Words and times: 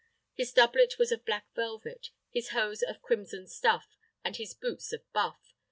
His 0.33 0.51
doublet 0.51 0.97
was 0.97 1.11
of 1.11 1.25
black 1.25 1.53
velvet, 1.53 2.09
his 2.31 2.49
hose 2.49 2.81
of 2.81 3.03
crimson 3.03 3.45
stuff, 3.45 3.95
and 4.23 4.35
his 4.35 4.55
boots 4.55 4.91
of 4.91 5.03
buff. 5.13 5.53